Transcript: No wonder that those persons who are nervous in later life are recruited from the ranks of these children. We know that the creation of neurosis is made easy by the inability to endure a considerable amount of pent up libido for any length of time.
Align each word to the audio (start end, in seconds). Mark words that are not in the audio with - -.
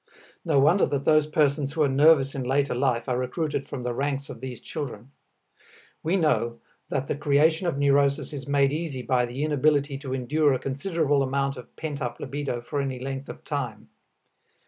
No 0.43 0.59
wonder 0.59 0.87
that 0.87 1.05
those 1.05 1.27
persons 1.27 1.73
who 1.73 1.83
are 1.83 1.87
nervous 1.87 2.33
in 2.33 2.41
later 2.41 2.73
life 2.73 3.07
are 3.07 3.19
recruited 3.19 3.67
from 3.67 3.83
the 3.83 3.93
ranks 3.93 4.31
of 4.31 4.41
these 4.41 4.59
children. 4.59 5.11
We 6.01 6.17
know 6.17 6.59
that 6.89 7.07
the 7.07 7.15
creation 7.15 7.67
of 7.67 7.77
neurosis 7.77 8.33
is 8.33 8.47
made 8.47 8.73
easy 8.73 9.03
by 9.03 9.27
the 9.27 9.43
inability 9.43 9.99
to 9.99 10.15
endure 10.15 10.53
a 10.53 10.57
considerable 10.57 11.21
amount 11.21 11.55
of 11.55 11.75
pent 11.75 12.01
up 12.01 12.19
libido 12.19 12.61
for 12.61 12.81
any 12.81 12.97
length 12.99 13.29
of 13.29 13.43
time. 13.45 13.89